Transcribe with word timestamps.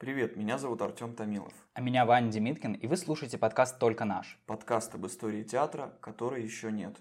Привет, 0.00 0.34
меня 0.34 0.56
зовут 0.56 0.80
Артем 0.80 1.14
Томилов. 1.14 1.52
А 1.74 1.82
меня 1.82 2.06
Ваня 2.06 2.32
Демиткин, 2.32 2.72
и 2.72 2.86
вы 2.86 2.96
слушаете 2.96 3.36
подкаст 3.36 3.78
«Только 3.78 4.06
наш». 4.06 4.40
Подкаст 4.46 4.94
об 4.94 5.06
истории 5.06 5.42
театра, 5.42 5.92
которой 6.00 6.42
еще 6.42 6.72
нет. 6.72 6.96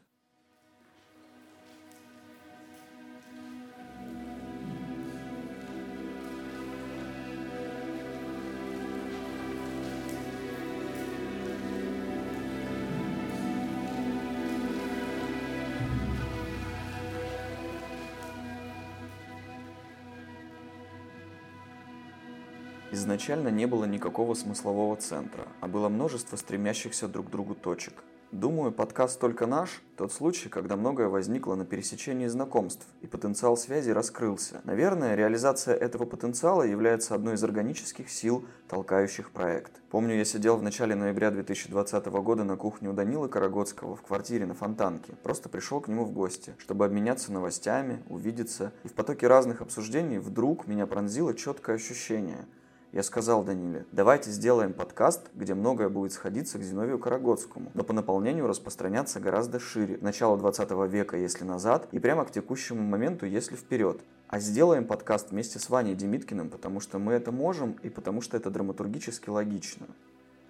Изначально 22.99 23.47
не 23.47 23.65
было 23.65 23.85
никакого 23.85 24.33
смыслового 24.33 24.97
центра, 24.97 25.47
а 25.61 25.69
было 25.69 25.87
множество 25.87 26.35
стремящихся 26.35 27.07
друг 27.07 27.27
к 27.27 27.29
другу 27.29 27.55
точек. 27.55 28.03
Думаю, 28.33 28.73
подкаст 28.73 29.21
«Только 29.21 29.47
наш»– 29.47 29.81
тот 29.97 30.11
случай, 30.11 30.49
когда 30.49 30.75
многое 30.75 31.07
возникло 31.07 31.55
на 31.55 31.63
пересечении 31.63 32.27
знакомств, 32.27 32.85
и 32.99 33.07
потенциал 33.07 33.55
связи 33.55 33.91
раскрылся. 33.91 34.59
Наверное, 34.65 35.15
реализация 35.15 35.75
этого 35.75 36.03
потенциала 36.03 36.63
является 36.63 37.15
одной 37.15 37.35
из 37.35 37.43
органических 37.45 38.09
сил, 38.09 38.43
толкающих 38.67 39.31
проект. 39.31 39.81
Помню, 39.89 40.17
я 40.17 40.25
сидел 40.25 40.57
в 40.57 40.61
начале 40.61 40.93
ноября 40.93 41.31
2020 41.31 42.05
года 42.07 42.43
на 42.43 42.57
кухне 42.57 42.89
у 42.89 42.93
Данилы 42.93 43.29
Карагодского 43.29 43.95
в 43.95 44.01
квартире 44.01 44.45
на 44.45 44.55
Фонтанке. 44.55 45.13
Просто 45.23 45.47
пришел 45.47 45.79
к 45.79 45.87
нему 45.87 46.03
в 46.03 46.11
гости, 46.11 46.53
чтобы 46.57 46.83
обменяться 46.83 47.31
новостями, 47.31 48.03
увидеться. 48.09 48.73
И 48.83 48.89
в 48.89 48.93
потоке 48.93 49.27
разных 49.27 49.61
обсуждений 49.61 50.19
вдруг 50.19 50.67
меня 50.67 50.85
пронзило 50.85 51.33
четкое 51.33 51.77
ощущение– 51.77 52.45
я 52.91 53.03
сказал 53.03 53.43
Даниле, 53.43 53.85
давайте 53.91 54.31
сделаем 54.31 54.73
подкаст, 54.73 55.29
где 55.35 55.53
многое 55.53 55.89
будет 55.89 56.11
сходиться 56.11 56.57
к 56.57 56.63
Зиновию 56.63 56.97
Карагодскому, 56.97 57.71
но 57.75 57.83
по 57.83 57.93
наполнению 57.93 58.47
распространяться 58.47 59.19
гораздо 59.19 59.59
шире, 59.59 59.99
начало 60.01 60.37
20 60.37 60.71
века, 60.91 61.15
если 61.15 61.43
назад, 61.43 61.87
и 61.91 61.99
прямо 61.99 62.25
к 62.25 62.31
текущему 62.31 62.81
моменту, 62.81 63.27
если 63.27 63.55
вперед. 63.55 64.01
А 64.27 64.39
сделаем 64.39 64.85
подкаст 64.85 65.31
вместе 65.31 65.59
с 65.59 65.69
Ваней 65.69 65.93
Демиткиным, 65.93 66.49
потому 66.49 66.79
что 66.79 66.97
мы 66.97 67.13
это 67.13 67.31
можем 67.31 67.75
и 67.83 67.89
потому 67.89 68.21
что 68.21 68.37
это 68.37 68.49
драматургически 68.49 69.29
логично. 69.29 69.85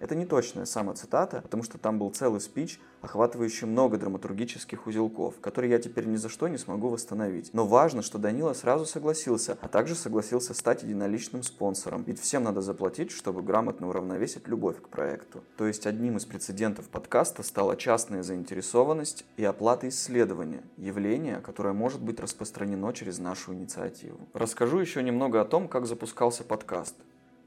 Это 0.00 0.14
не 0.14 0.24
точная 0.24 0.64
самоцитата, 0.64 1.42
потому 1.42 1.62
что 1.62 1.76
там 1.76 1.98
был 1.98 2.10
целый 2.10 2.40
спич, 2.40 2.80
охватывающий 3.02 3.66
много 3.66 3.98
драматургических 3.98 4.86
узелков, 4.86 5.38
которые 5.40 5.72
я 5.72 5.78
теперь 5.78 6.06
ни 6.06 6.16
за 6.16 6.30
что 6.30 6.48
не 6.48 6.56
смогу 6.56 6.88
восстановить. 6.88 7.50
Но 7.52 7.66
важно, 7.66 8.00
что 8.00 8.18
Данила 8.18 8.54
сразу 8.54 8.86
согласился, 8.86 9.58
а 9.60 9.68
также 9.68 9.94
согласился 9.94 10.54
стать 10.54 10.82
единоличным 10.82 11.42
спонсором. 11.42 12.04
Ведь 12.06 12.18
всем 12.18 12.44
надо 12.44 12.62
заплатить, 12.62 13.10
чтобы 13.10 13.42
грамотно 13.42 13.88
уравновесить 13.88 14.48
любовь 14.48 14.80
к 14.80 14.88
проекту. 14.88 15.44
То 15.58 15.66
есть 15.66 15.86
одним 15.86 16.16
из 16.16 16.24
прецедентов 16.24 16.88
подкаста 16.88 17.42
стала 17.42 17.76
частная 17.76 18.22
заинтересованность 18.22 19.26
и 19.36 19.44
оплата 19.44 19.86
исследования, 19.88 20.62
явление, 20.78 21.40
которое 21.40 21.74
может 21.74 22.00
быть 22.00 22.20
распространено 22.20 22.92
через 22.94 23.18
нашу 23.18 23.52
инициативу. 23.52 24.18
Расскажу 24.32 24.78
еще 24.78 25.02
немного 25.02 25.42
о 25.42 25.44
том, 25.44 25.68
как 25.68 25.84
запускался 25.84 26.42
подкаст. 26.42 26.96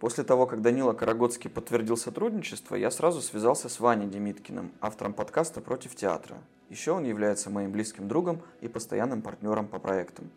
После 0.04 0.26
того, 0.26 0.46
как 0.48 0.62
Данила 0.62 0.92
Карагодский 0.92 1.50
подтвердил 1.50 1.96
сотрудничество, 1.96 2.76
я 2.76 2.92
сразу 2.92 3.22
связался 3.22 3.70
с 3.70 3.80
Ваней 3.80 4.06
Демиткиным, 4.06 4.74
автором 4.82 5.14
подкаста 5.14 5.62
«Против 5.62 5.96
театра». 5.96 6.36
Еще 6.70 6.92
он 6.92 7.06
является 7.06 7.50
моим 7.50 7.72
близким 7.72 8.10
другом 8.10 8.42
и 8.60 8.68
постоянным 8.68 9.22
партнером 9.22 9.66
по 9.66 9.80
проектам. 9.80 10.30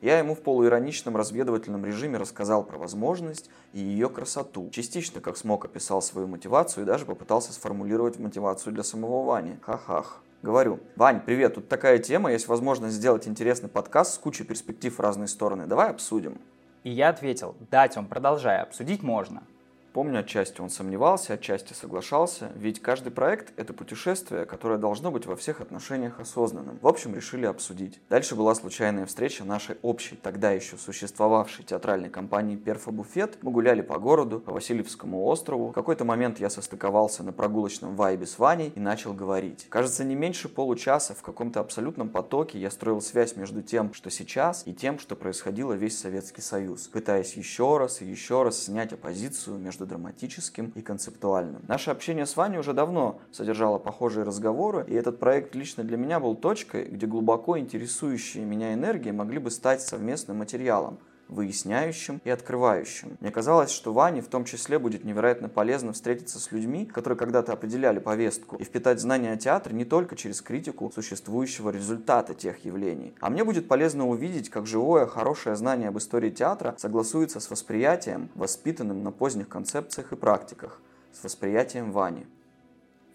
Я 0.00 0.18
ему 0.18 0.34
в 0.34 0.40
полуироничном 0.40 1.16
разведывательном 1.16 1.84
режиме 1.84 2.18
рассказал 2.18 2.64
про 2.64 2.78
возможность 2.78 3.48
и 3.72 3.78
ее 3.78 4.08
красоту. 4.08 4.68
Частично, 4.70 5.20
как 5.20 5.36
смог, 5.36 5.66
описал 5.66 6.02
свою 6.02 6.26
мотивацию 6.26 6.82
и 6.82 6.86
даже 6.86 7.06
попытался 7.06 7.52
сформулировать 7.52 8.18
мотивацию 8.18 8.72
для 8.72 8.82
самого 8.82 9.24
Вани. 9.24 9.56
Ха-хах. 9.62 10.20
Говорю, 10.42 10.80
Вань, 10.96 11.20
привет, 11.24 11.54
тут 11.54 11.68
такая 11.68 12.00
тема, 12.00 12.32
есть 12.32 12.48
возможность 12.48 12.96
сделать 12.96 13.28
интересный 13.28 13.68
подкаст 13.68 14.14
с 14.14 14.18
кучей 14.18 14.42
перспектив 14.42 14.92
в 14.92 14.98
разные 14.98 15.28
стороны. 15.28 15.66
Давай 15.68 15.90
обсудим. 15.90 16.40
И 16.84 16.90
я 16.90 17.10
ответил, 17.10 17.56
да, 17.70 17.88
Тем, 17.88 18.06
продолжай, 18.06 18.60
обсудить 18.60 19.02
можно. 19.02 19.42
Помню, 19.92 20.20
отчасти 20.20 20.60
он 20.60 20.70
сомневался, 20.70 21.34
отчасти 21.34 21.74
соглашался, 21.74 22.50
ведь 22.54 22.80
каждый 22.80 23.10
проект– 23.10 23.52
это 23.58 23.74
путешествие, 23.74 24.46
которое 24.46 24.78
должно 24.78 25.10
быть 25.10 25.26
во 25.26 25.36
всех 25.36 25.60
отношениях 25.60 26.18
осознанным. 26.18 26.78
В 26.80 26.88
общем, 26.88 27.14
решили 27.14 27.44
обсудить. 27.44 28.00
Дальше 28.08 28.34
была 28.34 28.54
случайная 28.54 29.04
встреча 29.04 29.44
нашей 29.44 29.76
общей, 29.82 30.16
тогда 30.16 30.50
еще 30.50 30.78
существовавшей 30.78 31.64
театральной 31.64 32.08
компании 32.08 32.56
«Перфа 32.56 32.90
Буфет». 32.90 33.38
Мы 33.42 33.50
гуляли 33.50 33.82
по 33.82 33.98
городу, 33.98 34.40
по 34.40 34.52
Васильевскому 34.52 35.24
острову. 35.24 35.68
В 35.68 35.72
какой-то 35.72 36.06
момент 36.06 36.40
я 36.40 36.48
состыковался 36.48 37.22
на 37.22 37.32
прогулочном 37.32 37.94
вайбе 37.94 38.26
с 38.26 38.38
Ваней 38.38 38.72
и 38.74 38.80
начал 38.80 39.12
говорить. 39.12 39.66
Кажется, 39.68 40.04
не 40.04 40.14
меньше 40.14 40.48
получаса 40.48 41.14
в 41.14 41.20
каком-то 41.20 41.60
абсолютном 41.60 42.08
потоке 42.08 42.58
я 42.58 42.70
строил 42.70 43.02
связь 43.02 43.36
между 43.36 43.60
тем, 43.62 43.92
что 43.92 44.10
сейчас, 44.10 44.62
и 44.66 44.72
тем, 44.72 44.98
что 44.98 45.16
происходило 45.16 45.74
весь 45.74 45.98
Советский 45.98 46.40
Союз, 46.40 46.88
пытаясь 46.88 47.34
еще 47.34 47.76
раз 47.76 48.00
и 48.00 48.06
еще 48.06 48.42
раз 48.42 48.64
снять 48.64 48.94
оппозицию 48.94 49.58
между 49.58 49.81
между 49.82 49.86
драматическим 49.86 50.72
и 50.74 50.82
концептуальным. 50.82 51.62
Наше 51.68 51.90
общение 51.90 52.26
с 52.26 52.36
Ваней 52.36 52.58
уже 52.58 52.72
давно 52.72 53.20
содержало 53.32 53.78
похожие 53.78 54.24
разговоры, 54.24 54.84
и 54.88 54.94
этот 54.94 55.18
проект 55.18 55.54
лично 55.54 55.84
для 55.84 55.96
меня 55.96 56.20
был 56.20 56.36
точкой, 56.36 56.84
где 56.84 57.06
глубоко 57.06 57.58
интересующие 57.58 58.44
меня 58.44 58.74
энергии 58.74 59.10
могли 59.10 59.38
бы 59.38 59.50
стать 59.50 59.82
совместным 59.82 60.38
материалом, 60.38 60.98
выясняющим 61.32 62.20
и 62.24 62.30
открывающим. 62.30 63.16
Мне 63.20 63.30
казалось, 63.30 63.70
что 63.70 63.92
Ване 63.92 64.20
в 64.20 64.28
том 64.28 64.44
числе 64.44 64.78
будет 64.78 65.04
невероятно 65.04 65.48
полезно 65.48 65.92
встретиться 65.92 66.38
с 66.38 66.52
людьми, 66.52 66.86
которые 66.86 67.18
когда-то 67.18 67.52
определяли 67.52 67.98
повестку, 67.98 68.56
и 68.56 68.64
впитать 68.64 69.00
знания 69.00 69.32
о 69.32 69.36
театре 69.36 69.74
не 69.74 69.84
только 69.84 70.16
через 70.16 70.40
критику 70.40 70.90
существующего 70.94 71.70
результата 71.70 72.34
тех 72.34 72.64
явлений. 72.64 73.14
А 73.20 73.30
мне 73.30 73.44
будет 73.44 73.68
полезно 73.68 74.08
увидеть, 74.08 74.50
как 74.50 74.66
живое, 74.66 75.06
хорошее 75.06 75.56
знание 75.56 75.88
об 75.88 75.98
истории 75.98 76.30
театра 76.30 76.74
согласуется 76.78 77.40
с 77.40 77.50
восприятием, 77.50 78.30
воспитанным 78.34 79.02
на 79.02 79.10
поздних 79.10 79.48
концепциях 79.48 80.12
и 80.12 80.16
практиках, 80.16 80.80
с 81.12 81.24
восприятием 81.24 81.92
Вани. 81.92 82.26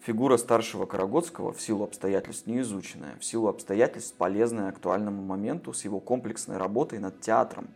Фигура 0.00 0.36
старшего 0.36 0.86
Карагодского 0.86 1.52
в 1.52 1.60
силу 1.60 1.84
обстоятельств 1.84 2.46
не 2.46 2.60
изученная, 2.60 3.16
в 3.18 3.24
силу 3.24 3.48
обстоятельств 3.48 4.14
полезная 4.16 4.68
актуальному 4.68 5.22
моменту 5.22 5.72
с 5.72 5.84
его 5.84 6.00
комплексной 6.00 6.56
работой 6.56 6.98
над 6.98 7.20
театром, 7.20 7.68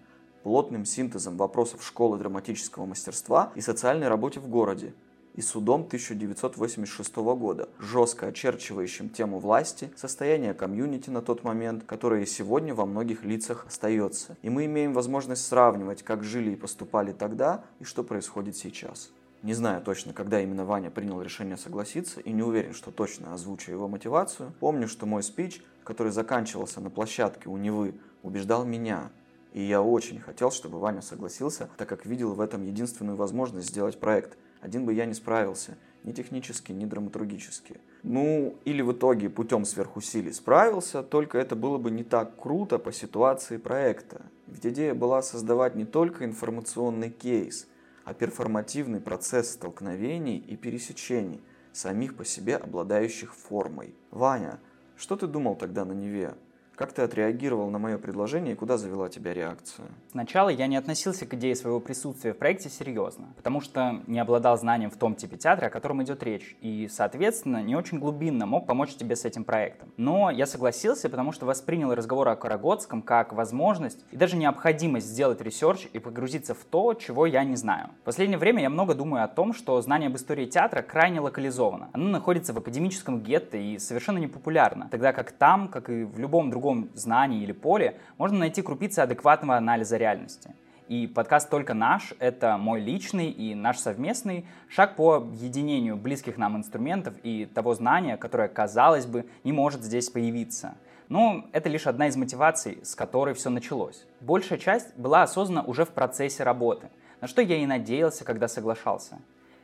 плотным 0.42 0.84
синтезом 0.84 1.36
вопросов 1.36 1.84
школы 1.84 2.18
драматического 2.18 2.86
мастерства 2.86 3.52
и 3.54 3.60
социальной 3.60 4.08
работе 4.08 4.40
в 4.40 4.48
городе, 4.48 4.94
и 5.34 5.40
судом 5.40 5.82
1986 5.82 7.16
года, 7.16 7.68
жестко 7.78 8.26
очерчивающим 8.26 9.08
тему 9.08 9.38
власти, 9.38 9.90
состояние 9.96 10.54
комьюнити 10.54 11.10
на 11.10 11.22
тот 11.22 11.42
момент, 11.42 11.84
которое 11.84 12.22
и 12.22 12.26
сегодня 12.26 12.74
во 12.74 12.84
многих 12.84 13.24
лицах 13.24 13.64
остается. 13.66 14.36
И 14.42 14.50
мы 14.50 14.66
имеем 14.66 14.92
возможность 14.92 15.46
сравнивать, 15.46 16.02
как 16.02 16.22
жили 16.22 16.50
и 16.50 16.56
поступали 16.56 17.12
тогда, 17.12 17.64
и 17.80 17.84
что 17.84 18.04
происходит 18.04 18.56
сейчас. 18.56 19.10
Не 19.42 19.54
знаю 19.54 19.82
точно, 19.82 20.12
когда 20.12 20.40
именно 20.40 20.64
Ваня 20.64 20.90
принял 20.90 21.20
решение 21.20 21.56
согласиться, 21.56 22.20
и 22.20 22.30
не 22.30 22.42
уверен, 22.42 22.74
что 22.74 22.92
точно 22.92 23.34
озвучу 23.34 23.72
его 23.72 23.88
мотивацию. 23.88 24.52
Помню, 24.60 24.86
что 24.86 25.04
мой 25.04 25.22
спич, 25.22 25.62
который 25.82 26.12
заканчивался 26.12 26.80
на 26.80 26.90
площадке 26.90 27.48
у 27.48 27.56
Невы, 27.56 27.94
убеждал 28.22 28.64
меня, 28.64 29.10
и 29.52 29.62
я 29.62 29.82
очень 29.82 30.18
хотел, 30.20 30.50
чтобы 30.50 30.78
Ваня 30.78 31.02
согласился, 31.02 31.68
так 31.76 31.88
как 31.88 32.06
видел 32.06 32.34
в 32.34 32.40
этом 32.40 32.64
единственную 32.64 33.16
возможность 33.16 33.68
сделать 33.68 34.00
проект. 34.00 34.38
Один 34.60 34.86
бы 34.86 34.94
я 34.94 35.04
не 35.04 35.14
справился, 35.14 35.76
ни 36.04 36.12
технически, 36.12 36.72
ни 36.72 36.84
драматургически. 36.84 37.80
Ну, 38.02 38.56
или 38.64 38.80
в 38.82 38.92
итоге 38.92 39.28
путем 39.28 39.64
сверхусилий 39.64 40.32
справился, 40.32 41.02
только 41.02 41.38
это 41.38 41.54
было 41.54 41.78
бы 41.78 41.90
не 41.90 42.02
так 42.02 42.40
круто 42.40 42.78
по 42.78 42.92
ситуации 42.92 43.58
проекта. 43.58 44.22
Ведь 44.46 44.66
идея 44.66 44.94
была 44.94 45.22
создавать 45.22 45.76
не 45.76 45.84
только 45.84 46.24
информационный 46.24 47.10
кейс, 47.10 47.66
а 48.04 48.14
перформативный 48.14 49.00
процесс 49.00 49.50
столкновений 49.50 50.38
и 50.38 50.56
пересечений, 50.56 51.40
самих 51.72 52.16
по 52.16 52.24
себе 52.24 52.56
обладающих 52.56 53.34
формой. 53.34 53.94
Ваня, 54.10 54.60
что 54.96 55.16
ты 55.16 55.26
думал 55.26 55.56
тогда 55.56 55.84
на 55.84 55.92
Неве? 55.92 56.34
Как 56.82 56.92
ты 56.94 57.02
отреагировал 57.02 57.70
на 57.70 57.78
мое 57.78 57.96
предложение 57.96 58.54
и 58.54 58.56
куда 58.56 58.76
завела 58.76 59.08
тебя 59.08 59.32
реакция? 59.32 59.86
Сначала 60.10 60.48
я 60.48 60.66
не 60.66 60.76
относился 60.76 61.26
к 61.26 61.34
идее 61.34 61.54
своего 61.54 61.78
присутствия 61.78 62.32
в 62.32 62.38
проекте 62.38 62.70
серьезно, 62.70 63.28
потому 63.36 63.60
что 63.60 64.00
не 64.08 64.18
обладал 64.18 64.58
знанием 64.58 64.90
в 64.90 64.96
том 64.96 65.14
типе 65.14 65.36
театра, 65.36 65.66
о 65.66 65.70
котором 65.70 66.02
идет 66.02 66.24
речь, 66.24 66.56
и, 66.60 66.88
соответственно, 66.90 67.62
не 67.62 67.76
очень 67.76 68.00
глубинно 68.00 68.46
мог 68.46 68.66
помочь 68.66 68.96
тебе 68.96 69.14
с 69.14 69.24
этим 69.24 69.44
проектом. 69.44 69.92
Но 69.96 70.28
я 70.32 70.44
согласился, 70.44 71.08
потому 71.08 71.30
что 71.30 71.46
воспринял 71.46 71.94
разговор 71.94 72.26
о 72.30 72.34
Карагодском 72.34 73.00
как 73.00 73.32
возможность 73.32 74.04
и 74.10 74.16
даже 74.16 74.36
необходимость 74.36 75.06
сделать 75.06 75.40
ресерч 75.40 75.86
и 75.92 76.00
погрузиться 76.00 76.52
в 76.52 76.64
то, 76.64 76.94
чего 76.94 77.26
я 77.26 77.44
не 77.44 77.54
знаю. 77.54 77.90
В 78.00 78.06
последнее 78.06 78.38
время 78.38 78.60
я 78.60 78.70
много 78.70 78.96
думаю 78.96 79.22
о 79.22 79.28
том, 79.28 79.52
что 79.52 79.80
знание 79.82 80.08
об 80.08 80.16
истории 80.16 80.46
театра 80.46 80.82
крайне 80.82 81.20
локализовано. 81.20 81.90
Оно 81.92 82.08
находится 82.08 82.52
в 82.52 82.58
академическом 82.58 83.20
гетто 83.20 83.56
и 83.56 83.78
совершенно 83.78 84.18
не 84.18 84.26
популярно, 84.26 84.88
тогда 84.90 85.12
как 85.12 85.30
там, 85.30 85.68
как 85.68 85.88
и 85.88 86.02
в 86.02 86.18
любом 86.18 86.50
другом 86.50 86.71
другом 86.72 86.90
знании 86.94 87.42
или 87.42 87.52
поле 87.52 87.98
можно 88.18 88.38
найти 88.38 88.62
крупицы 88.62 89.00
адекватного 89.00 89.56
анализа 89.56 89.96
реальности. 89.96 90.54
и 90.88 91.06
подкаст 91.06 91.48
«Только 91.48 91.74
наш»— 91.74 92.12
это 92.18 92.58
мой 92.58 92.80
личный 92.80 93.30
и 93.30 93.54
наш 93.54 93.78
совместный 93.78 94.44
шаг 94.68 94.96
по 94.96 95.14
объединению 95.14 95.96
близких 95.96 96.36
нам 96.36 96.56
инструментов 96.56 97.14
и 97.22 97.46
того 97.46 97.74
знания, 97.74 98.16
которое, 98.16 98.48
казалось 98.48 99.06
бы, 99.06 99.24
не 99.44 99.52
может 99.52 99.82
здесь 99.82 100.10
появиться. 100.10 100.74
Но 101.08 101.44
это 101.52 101.70
лишь 101.70 101.86
одна 101.86 102.08
из 102.08 102.16
мотиваций, 102.16 102.78
с 102.82 102.94
которой 102.94 103.34
все 103.34 103.48
началось. 103.48 104.04
Большая 104.20 104.58
часть 104.58 104.94
была 104.96 105.22
осознана 105.22 105.62
уже 105.62 105.84
в 105.84 105.90
процессе 105.90 106.42
работы, 106.42 106.88
на 107.20 107.28
что 107.28 107.42
я 107.42 107.56
и 107.56 107.66
надеялся, 107.66 108.24
когда 108.24 108.48
соглашался. 108.48 109.18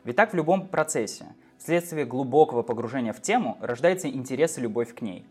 Ведь 0.05 0.17
так 0.17 0.33
в 0.33 0.37
любом 0.37 0.69
процессе. 0.69 1.27
Вследствие 1.59 2.07
глубокого 2.07 2.63
погружения 2.63 3.13
в 3.13 3.21
тему 3.21 3.59
рождается 3.61 4.09
интерес 4.09 4.57
и 4.59 4.63
любовь 4.63 4.95
к 4.95 5.03
ней. 5.03 5.27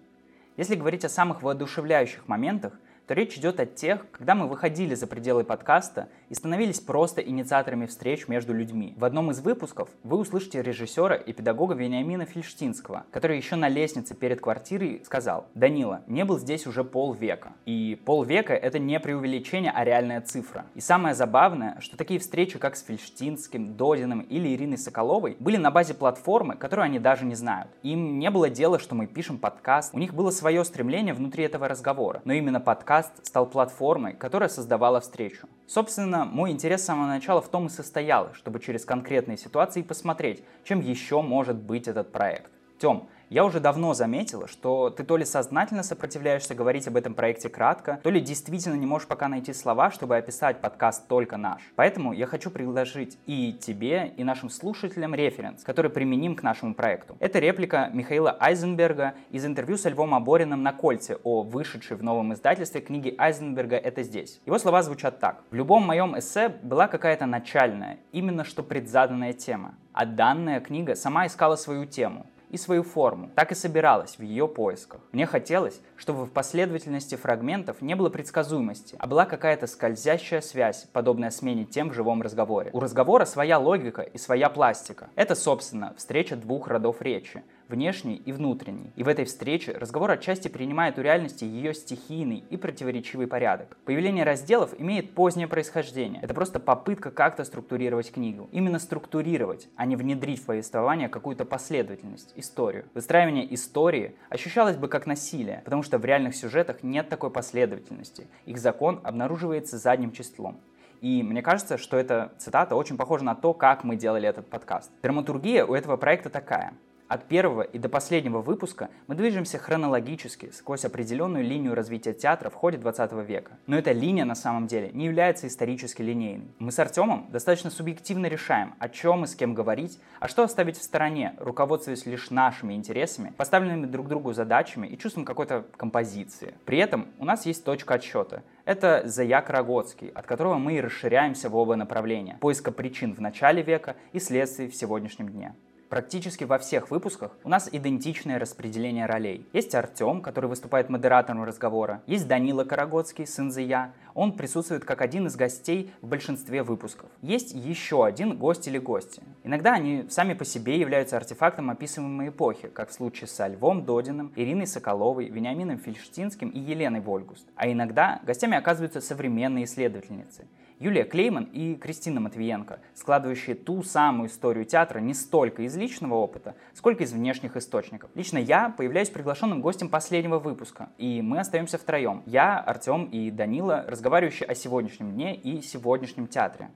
Если 0.58 0.76
говорить 0.76 1.06
о 1.06 1.10
самых 1.10 1.44
воодушевляющих 1.44 2.28
моментах, 2.28 2.74
то 3.08 3.14
речь 3.14 3.38
идет 3.38 3.60
о 3.60 3.66
тех, 3.66 4.06
когда 4.12 4.36
мы 4.36 4.48
выходили 4.48 4.94
за 4.94 5.08
пределы 5.08 5.46
подкаста 5.46 6.10
и 6.28 6.36
становились 6.36 6.82
просто 6.82 7.22
инициаторами 7.22 7.86
встреч 7.86 8.28
между 8.28 8.54
людьми. 8.54 8.94
В 8.98 9.06
одном 9.06 9.32
из 9.32 9.40
выпусков 9.40 9.90
вы 10.04 10.18
услышите 10.18 10.62
режиссера 10.62 11.16
и 11.16 11.32
педагога 11.32 11.74
Вениамина 11.74 12.26
Фельштинского, 12.26 13.06
который 13.12 13.38
еще 13.38 13.56
на 13.56 13.70
лестнице 13.70 14.14
перед 14.14 14.42
квартирой 14.42 15.02
сказал 15.06 15.48
«Данила, 15.56 16.02
не 16.08 16.26
был 16.26 16.38
здесь 16.38 16.68
уже 16.68 16.84
полвека». 16.84 17.54
И 17.66 18.00
полвека— 18.04 18.54
это 18.56 18.78
не 18.78 19.00
преувеличение, 19.00 19.72
а 19.74 19.86
реальная 19.86 20.20
цифра. 20.20 20.66
И 20.76 20.82
самое 20.82 21.16
забавное, 21.16 21.80
что 21.80 21.96
такие 21.96 22.20
встречи, 22.20 22.60
как 22.60 22.76
с 22.76 22.84
Фельштинским, 22.84 23.76
Додиным 23.76 24.20
или 24.20 24.54
Ириной 24.54 24.78
Соколовой, 24.78 25.38
были 25.40 25.56
на 25.56 25.72
базе 25.72 25.94
платформы, 25.94 26.56
которую 26.56 26.86
они 26.86 27.00
даже 27.00 27.24
не 27.24 27.36
знают. 27.36 27.70
Им 27.84 28.20
не 28.20 28.30
было 28.30 28.50
дела, 28.50 28.80
что 28.80 28.96
мы 28.96 29.08
пишем 29.08 29.38
подкаст, 29.38 29.94
у 29.94 30.00
них 30.00 30.14
было 30.14 30.30
свое 30.32 30.66
стремление 30.66 31.14
внутри 31.14 31.46
этого 31.46 31.70
разговора. 31.70 32.22
Но 32.26 32.34
именно 32.34 32.60
подкаст 32.60 32.97
подкаст 32.98 33.28
стал 33.28 33.46
платформой, 33.46 34.14
которая 34.14 34.50
создавала 34.50 35.00
встречу. 35.00 35.48
Собственно, 35.68 36.26
мой 36.26 36.50
интерес 36.52 36.82
с 36.82 36.86
самого 36.86 37.08
начала 37.08 37.42
в 37.42 37.48
том 37.48 37.68
и 37.68 37.70
состоял, 37.70 38.34
чтобы 38.34 38.60
через 38.60 38.86
конкретные 38.86 39.38
ситуации 39.38 39.84
посмотреть, 39.84 40.44
чем 40.64 40.82
еще 40.82 41.22
может 41.22 41.58
быть 41.58 41.88
этот 41.88 42.12
проект. 42.12 42.52
Тем, 42.80 43.08
я 43.30 43.46
уже 43.46 43.60
давно 43.60 43.94
заметила, 43.94 44.48
что 44.48 44.90
ты 44.90 45.04
то 45.04 45.18
ли 45.18 45.26
сознательно 45.26 45.84
сопротивляешься 45.84 46.56
говорить 46.56 46.88
об 46.88 46.96
этом 46.96 47.14
проекте 47.14 47.50
кратко, 47.50 48.00
то 48.04 48.10
ли 48.10 48.22
действительно 48.22 48.76
не 48.76 48.86
можешь 48.86 49.08
пока 49.08 49.28
найти 49.28 49.54
слова, 49.54 49.92
чтобы 49.92 50.18
описать 50.18 50.62
подкаст 50.62 51.08
только 51.08 51.38
наш. 51.38 51.62
Поэтому 51.76 52.14
я 52.14 52.26
хочу 52.26 52.50
предложить 52.50 53.18
и 53.26 53.54
тебе, 53.54 54.14
и 54.16 54.24
нашим 54.24 54.50
слушателям 54.50 55.14
референс, 55.14 55.64
который 55.64 55.92
применим 55.92 56.36
к 56.36 56.44
нашему 56.44 56.74
проекту. 56.74 57.18
Это 57.20 57.40
реплика 57.40 57.90
Михаила 57.94 58.36
Айзенберга 58.40 59.14
из 59.32 59.46
интервью 59.46 59.78
со 59.78 59.90
Львом 59.90 60.14
Абориным 60.14 60.64
на 60.64 60.72
Кольце 60.72 61.18
о 61.24 61.44
вышедшей 61.44 61.98
в 61.98 62.04
новом 62.04 62.34
издательстве 62.34 62.82
книге 62.82 63.16
Айзенберга 63.18 63.76
«Это 63.76 64.04
здесь». 64.04 64.40
Его 64.46 64.58
слова 64.58 64.84
звучат 64.84 65.20
так. 65.20 65.44
«В 65.52 65.56
любом 65.56 65.84
моем 65.84 66.18
эссе 66.18 66.50
была 66.50 66.88
какая-то 66.88 67.26
начальная, 67.26 67.98
именно 68.12 68.44
что 68.44 68.64
предзаданная 68.64 69.34
тема, 69.34 69.76
а 69.94 70.06
данная 70.06 70.60
книга 70.60 70.96
сама 70.96 71.26
искала 71.26 71.56
свою 71.56 71.86
тему, 71.86 72.26
и 72.50 72.58
свою 72.58 72.84
форму, 72.84 73.32
так 73.36 73.52
и 73.52 73.56
собиралась 73.56 74.18
в 74.18 74.22
ее 74.22 74.48
поисках. 74.48 75.02
Мне 75.12 75.26
хотелось, 75.26 75.80
чтобы 75.96 76.26
в 76.26 76.32
последовательности 76.32 77.16
фрагментов 77.16 77.82
не 77.82 77.96
было 77.96 78.10
предсказуемости, 78.10 78.96
а 79.00 79.08
была 79.08 79.26
какая-то 79.26 79.68
скользящая 79.68 80.42
связь, 80.42 80.88
подобная 80.94 81.30
смене 81.30 81.66
тем 81.66 81.90
в 81.90 81.94
живом 81.94 82.22
разговоре. 82.22 82.72
У 82.74 82.80
разговора 82.80 83.26
своя 83.26 83.60
логика 83.60 84.02
и 84.02 84.18
своя 84.18 84.50
пластика. 84.50 85.10
Это, 85.16 85.36
собственно, 85.36 85.94
встреча 85.98 86.36
двух 86.36 86.68
родов 86.68 87.02
речи 87.02 87.44
внешний 87.70 88.16
и 88.16 88.32
внутренний. 88.32 88.92
И 88.96 89.04
в 89.04 89.08
этой 89.08 89.26
встрече 89.26 89.72
разговор 89.74 90.12
отчасти 90.12 90.48
принимает 90.48 90.98
у 90.98 91.02
реальности 91.02 91.44
ее 91.44 91.74
стихийный 91.74 92.44
и 92.50 92.58
противоречивый 92.58 93.28
порядок. 93.28 93.78
Появление 93.86 94.24
разделов 94.24 94.74
имеет 94.78 95.14
позднее 95.14 95.48
происхождение. 95.48 96.22
Это 96.22 96.34
просто 96.34 96.60
попытка 96.60 97.12
как-то 97.12 97.44
структурировать 97.44 98.12
книгу. 98.12 98.50
Именно 98.52 98.80
структурировать, 98.80 99.68
а 99.76 99.86
не 99.86 99.96
внедрить 99.96 100.42
в 100.42 100.46
повествование 100.46 101.10
какую-то 101.10 101.46
последовательность, 101.46 102.34
историю. 102.36 102.86
Выстраивание 102.94 103.54
истории 103.54 104.16
ощущалось 104.30 104.78
бы 104.78 104.88
как 104.88 105.06
насилие, 105.06 105.62
потому 105.66 105.84
что 105.84 105.98
в 105.98 106.06
реальных 106.06 106.36
сюжетах 106.36 106.84
нет 106.84 107.10
такой 107.10 107.32
последовательности. 107.32 108.28
Их 108.46 108.58
закон 108.58 109.02
обнаруживается 109.04 109.78
задним 109.78 110.12
числом. 110.12 110.60
И 111.02 111.22
мне 111.22 111.42
кажется, 111.42 111.78
что 111.78 111.98
эта 111.98 112.32
цитата 112.38 112.76
очень 112.76 112.98
похожа 112.98 113.24
на 113.24 113.36
то, 113.36 113.54
как 113.54 113.84
мы 113.84 113.96
делали 113.96 114.28
этот 114.28 114.50
подкаст. 114.50 114.92
Драматургия 115.02 115.66
у 115.66 115.76
этого 115.76 115.98
проекта 115.98 116.30
такая. 116.30 116.74
От 117.08 117.30
первого 117.30 117.62
и 117.62 117.78
до 117.78 117.88
последнего 117.88 118.42
выпуска 118.42 118.90
мы 119.08 119.16
движемся 119.16 119.58
хронологически 119.58 120.50
сквозь 120.52 120.84
определенную 120.84 121.46
линию 121.46 121.74
развития 121.74 122.14
театра 122.14 122.50
в 122.50 122.56
ходе 122.56 122.78
20 122.78 123.14
века. 123.26 123.54
Но 123.66 123.78
эта 123.78 123.94
линия 123.94 124.26
на 124.26 124.36
самом 124.36 124.68
деле 124.68 124.92
не 124.92 125.06
является 125.06 125.48
исторически 125.48 126.02
линейной. 126.02 126.52
Мы 126.60 126.72
с 126.72 126.80
Артемом 126.80 127.28
достаточно 127.32 127.70
субъективно 127.70 128.26
решаем, 128.26 128.76
о 128.80 128.90
чем 128.90 129.24
и 129.24 129.28
с 129.28 129.36
кем 129.36 129.54
говорить, 129.54 130.00
а 130.20 130.28
что 130.28 130.44
оставить 130.44 130.78
в 130.78 130.84
стороне, 130.84 131.34
руководствуясь 131.38 132.06
лишь 132.06 132.30
нашими 132.30 132.74
интересами, 132.74 133.34
поставленными 133.38 133.86
друг 133.86 134.10
другу 134.10 134.34
задачами 134.34 134.88
и 134.88 134.98
чувством 134.98 135.24
какой-то 135.24 135.66
композиции. 135.78 136.56
При 136.66 136.78
этом 136.78 137.08
у 137.20 137.26
нас 137.26 137.46
есть 137.46 137.64
точка 137.64 137.94
отсчета. 137.94 138.44
Это 138.66 139.04
Заяк 139.06 139.50
Рогоцкий, 139.50 140.10
от 140.10 140.26
которого 140.26 140.58
мы 140.58 140.74
и 140.76 140.82
расширяемся 140.82 141.48
в 141.48 141.56
оба 141.56 141.78
направления. 141.78 142.38
Поиска 142.42 142.74
причин 142.74 143.14
в 143.14 143.22
начале 143.22 143.62
века 143.62 143.96
и 144.12 144.20
следствий 144.20 144.68
в 144.68 144.76
сегодняшнем 144.76 145.30
дне. 145.30 145.56
Практически 145.90 146.44
во 146.44 146.58
всех 146.58 146.92
выпусках 146.92 147.32
у 147.46 147.50
нас 147.50 147.70
идентичное 147.72 148.40
распределение 148.40 149.06
ролей. 149.06 149.48
Есть 149.54 149.74
Артем, 149.74 150.22
который 150.22 150.48
выступает 150.50 150.90
модератором 150.90 151.46
разговора. 151.46 152.04
Есть 152.08 152.28
Данила 152.28 152.66
Карагодский, 152.66 153.26
сын 153.26 153.52
Зия. 153.52 153.94
Он 154.14 154.34
присутствует 154.34 154.84
как 154.84 155.02
один 155.02 155.28
из 155.28 155.38
гостей 155.38 155.94
в 156.02 156.08
большинстве 156.08 156.62
выпусков. 156.64 157.10
Есть 157.22 157.54
еще 157.54 158.06
один 158.06 158.38
гость 158.38 158.68
или 158.68 158.78
гости. 158.78 159.24
Иногда 159.46 159.76
они 159.76 160.06
сами 160.10 160.34
по 160.34 160.44
себе 160.44 160.78
являются 160.78 161.16
артефактом 161.16 161.70
описываемой 161.70 162.30
эпохи, 162.30 162.68
как 162.68 162.90
в 162.90 162.94
случае 162.94 163.30
со 163.30 163.48
Львом 163.48 163.86
Додиным, 163.86 164.34
Ириной 164.36 164.68
Соколовой, 164.68 165.30
Вениамином 165.30 165.78
Фельштинским 165.78 166.50
и 166.50 166.60
Еленой 166.60 167.00
Вольгуст. 167.00 167.48
А 167.56 167.72
иногда 167.72 168.20
гостями 168.26 168.58
оказываются 168.58 169.00
современные 169.00 169.64
исследовательницы. 169.64 170.48
Юлия 170.80 171.06
Клейман 171.06 171.46
и 171.46 171.74
Кристина 171.74 172.20
Матвиенко, 172.20 172.80
складывающие 172.94 173.56
ту 173.56 173.82
самую 173.82 174.30
историю 174.30 174.64
театра 174.64 175.00
не 175.00 175.16
столько 175.16 175.64
из 175.64 175.76
личного 175.76 176.14
опыта, 176.14 176.54
сколько 176.76 177.04
из 177.04 177.14
внешних 177.14 177.58
источников. 177.58 178.12
Лично 178.14 178.38
я 178.38 178.70
появляюсь 178.70 179.10
приглашенным 179.10 179.60
гостем 179.60 179.90
последнего 179.90 180.38
выпуска, 180.38 180.90
и 181.00 181.24
мы 181.24 181.40
остаемся 181.40 181.80
втроем. 181.80 182.22
Я, 182.28 182.60
Артем 182.60 183.06
и 183.06 183.32
Данила, 183.32 183.86
разговаривающие 183.88 184.48
о 184.48 184.54
сегодняшнем 184.54 185.14
дне 185.14 185.36
и 185.36 185.64
сегодняшнем 185.64 186.28
театре. 186.28 186.70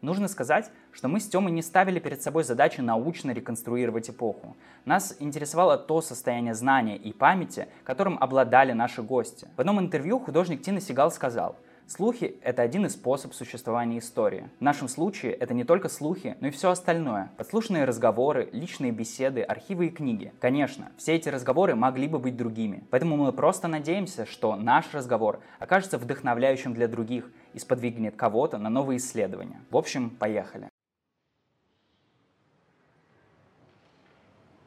Нужно 0.00 0.26
сказать, 0.26 0.68
что 0.90 1.06
мы 1.06 1.20
с 1.20 1.28
Тёмой 1.28 1.52
не 1.52 1.62
ставили 1.62 2.00
перед 2.00 2.20
собой 2.22 2.42
задачи 2.42 2.80
научно 2.80 3.30
реконструировать 3.30 4.10
эпоху. 4.10 4.56
Нас 4.84 5.14
интересовало 5.20 5.78
то 5.78 6.00
состояние 6.00 6.54
знания 6.54 6.96
и 6.96 7.12
памяти, 7.12 7.68
которым 7.84 8.18
обладали 8.20 8.72
наши 8.72 9.00
гости. 9.00 9.46
В 9.56 9.60
одном 9.60 9.78
интервью 9.78 10.18
художник 10.18 10.62
Тина 10.62 10.80
Сигал 10.80 11.12
сказал– 11.12 11.54
Слухи– 11.94 12.36
это 12.42 12.62
один 12.62 12.86
из 12.86 12.94
способов 12.94 13.36
существования 13.36 13.98
истории. 13.98 14.48
В 14.60 14.62
нашем 14.62 14.88
случае 14.88 15.34
это 15.34 15.52
не 15.52 15.62
только 15.62 15.90
слухи, 15.90 16.38
но 16.40 16.48
и 16.48 16.50
все 16.50 16.70
остальное. 16.70 17.30
Подслушанные 17.36 17.84
разговоры, 17.84 18.48
личные 18.50 18.92
беседы, 18.92 19.42
архивы 19.42 19.88
и 19.88 19.90
книги. 19.90 20.32
Конечно, 20.40 20.90
все 20.96 21.16
эти 21.16 21.28
разговоры 21.28 21.74
могли 21.74 22.08
бы 22.08 22.18
быть 22.18 22.34
другими. 22.34 22.82
Поэтому 22.90 23.18
мы 23.18 23.30
просто 23.34 23.68
надеемся, 23.68 24.24
что 24.24 24.56
наш 24.56 24.94
разговор 24.94 25.40
окажется 25.58 25.98
вдохновляющим 25.98 26.72
для 26.72 26.88
других 26.88 27.30
и 27.52 27.58
сподвигнет 27.58 28.16
кого-то 28.16 28.56
на 28.56 28.70
новые 28.70 28.96
исследования. 28.96 29.60
В 29.70 29.76
общем, 29.76 30.08
поехали. 30.08 30.70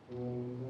Thank 0.08 0.60
you. 0.60 0.65